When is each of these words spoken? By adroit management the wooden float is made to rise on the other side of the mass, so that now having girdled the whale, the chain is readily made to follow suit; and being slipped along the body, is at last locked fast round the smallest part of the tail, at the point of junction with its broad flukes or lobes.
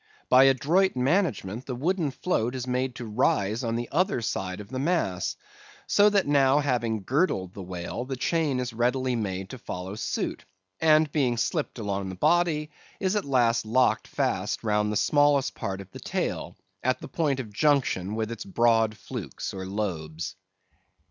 By 0.29 0.45
adroit 0.45 0.95
management 0.95 1.67
the 1.67 1.75
wooden 1.75 2.09
float 2.09 2.55
is 2.55 2.65
made 2.65 2.95
to 2.95 3.05
rise 3.05 3.63
on 3.63 3.75
the 3.75 3.87
other 3.91 4.19
side 4.23 4.59
of 4.59 4.69
the 4.69 4.79
mass, 4.79 5.35
so 5.85 6.09
that 6.09 6.25
now 6.25 6.57
having 6.57 7.03
girdled 7.03 7.53
the 7.53 7.61
whale, 7.61 8.03
the 8.05 8.15
chain 8.15 8.59
is 8.59 8.73
readily 8.73 9.15
made 9.15 9.51
to 9.51 9.59
follow 9.59 9.93
suit; 9.93 10.43
and 10.79 11.11
being 11.11 11.37
slipped 11.37 11.77
along 11.77 12.09
the 12.09 12.15
body, 12.15 12.71
is 12.99 13.15
at 13.15 13.25
last 13.25 13.63
locked 13.63 14.07
fast 14.07 14.63
round 14.63 14.91
the 14.91 14.97
smallest 14.97 15.53
part 15.53 15.81
of 15.81 15.91
the 15.91 15.99
tail, 15.99 16.57
at 16.81 16.99
the 16.99 17.07
point 17.07 17.39
of 17.39 17.53
junction 17.53 18.15
with 18.15 18.31
its 18.31 18.43
broad 18.43 18.97
flukes 18.97 19.53
or 19.53 19.67
lobes. 19.67 20.35